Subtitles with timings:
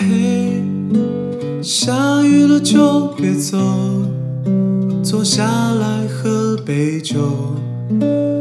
[0.00, 0.62] 嘿，
[1.60, 3.58] 下雨了就别走，
[5.02, 7.16] 坐下来喝杯酒，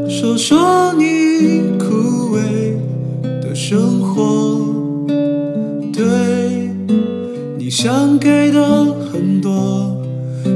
[0.07, 2.75] 说说你枯萎
[3.41, 4.59] 的生活。
[5.91, 6.69] 对，
[7.57, 9.99] 你想给的很多，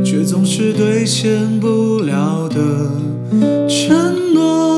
[0.06, 2.92] 却总是兑现不了的
[3.68, 4.71] 承诺，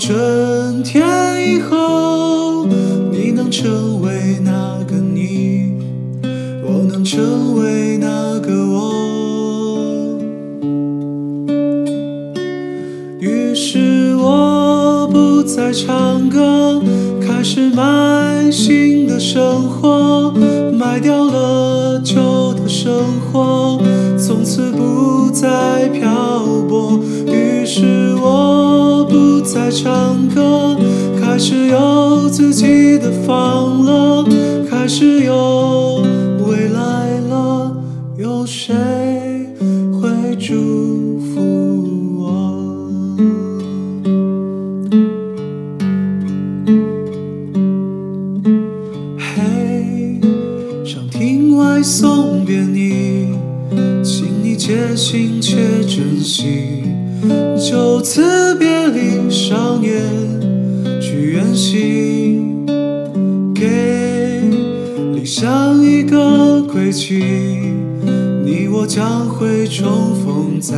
[0.00, 1.04] 春天
[1.46, 2.64] 以后，
[3.12, 5.74] 你能成为那个你，
[6.64, 8.94] 我能成为那个我。
[13.20, 16.80] 于是我不再唱歌，
[17.20, 20.32] 开始买新的生活，
[20.72, 22.90] 卖掉了旧的生
[23.30, 23.78] 活，
[24.16, 26.08] 从此不再漂
[26.40, 26.59] 泊。
[29.52, 30.76] 在唱歌，
[31.20, 34.24] 开始有自己的房了，
[34.70, 36.04] 开始有
[36.46, 37.76] 未来了，
[38.16, 38.72] 有谁
[40.00, 41.40] 会祝福
[42.20, 42.86] 我？
[49.18, 50.20] 嘿，
[50.84, 53.34] 想听外送别你，
[54.04, 56.84] 请你且行且珍惜。
[57.58, 60.02] 就此别离，少年
[61.00, 62.64] 去远行，
[63.54, 64.40] 给
[65.14, 67.22] 理想一个归期，
[68.44, 70.74] 你我将会重逢在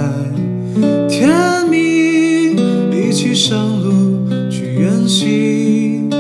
[1.09, 1.31] 天
[1.71, 2.57] 明，
[2.91, 6.11] 一起上路去远行。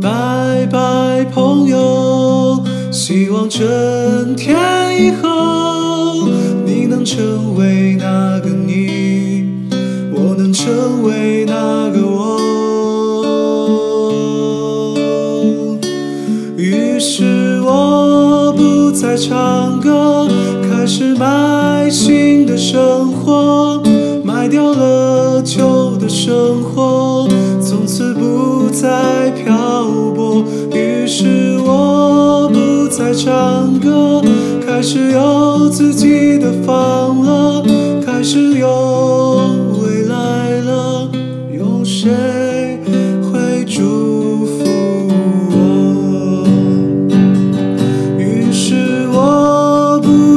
[0.00, 4.56] 拜拜，朋友，希望春天
[4.98, 6.28] 以后，
[6.66, 7.83] 你能成为，
[10.64, 12.40] 成为那个我。
[16.56, 20.26] 于是我不再唱歌，
[20.62, 23.82] 开始买新的生活，
[24.24, 27.28] 卖掉了旧的生活，
[27.60, 29.84] 从此不再漂
[30.16, 30.42] 泊。
[30.72, 34.22] 于是我不再唱歌，
[34.66, 37.33] 开始有自己的房了，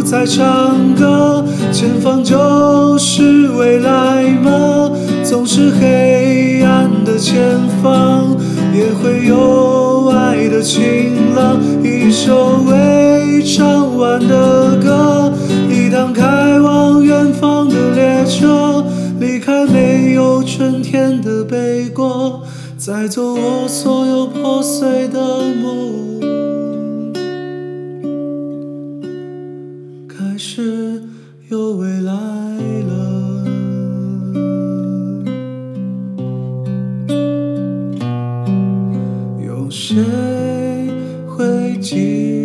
[0.09, 4.89] 在唱歌，前方就是未来吗？
[5.21, 8.37] 总是黑暗的前方，
[8.73, 11.59] 也会有爱的晴朗。
[11.83, 15.33] 一首未唱完的歌，
[15.69, 18.85] 一趟开往远方的列车，
[19.19, 22.43] 离开没有春天的北国，
[22.77, 25.19] 载走我所有破碎的
[25.61, 25.96] 梦。
[39.69, 39.95] 谁
[41.27, 41.95] 会记
[42.31, 42.36] 得？